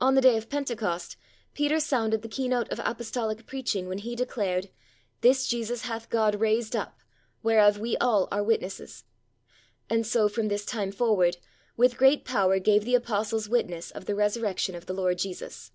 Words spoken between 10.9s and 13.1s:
forward, "with great power gave the